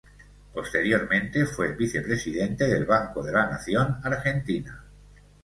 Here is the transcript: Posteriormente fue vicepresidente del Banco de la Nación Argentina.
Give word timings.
Posteriormente 0.51 1.45
fue 1.45 1.73
vicepresidente 1.75 2.67
del 2.67 2.85
Banco 2.85 3.21
de 3.21 3.33
la 3.33 3.47
Nación 3.51 3.97
Argentina. 4.01 4.83